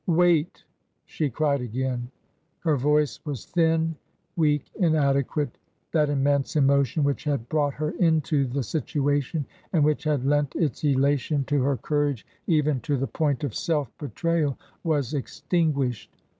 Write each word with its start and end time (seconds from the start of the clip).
"Wait!" 0.23 0.63
she 1.05 1.29
cried 1.29 1.61
again. 1.61 2.09
Her 2.61 2.75
voice 2.75 3.19
was 3.23 3.45
thin, 3.45 3.95
weak, 4.35 4.65
inadequate. 4.73 5.59
That 5.91 6.09
immense 6.09 6.55
emotion 6.55 7.03
which 7.03 7.23
had 7.25 7.47
brought 7.49 7.75
her 7.75 7.91
into 7.91 8.47
the 8.47 8.63
situation, 8.63 9.45
and 9.71 9.83
which 9.83 10.03
had 10.05 10.25
lent 10.25 10.55
its 10.55 10.83
elation 10.83 11.43
to 11.43 11.61
her 11.61 11.77
courage 11.77 12.25
even 12.47 12.79
to 12.79 12.97
the 12.97 13.05
point 13.05 13.43
of 13.43 13.53
self 13.53 13.95
betrayal, 13.99 14.57
was 14.83 15.13
extinguished. 15.13 16.17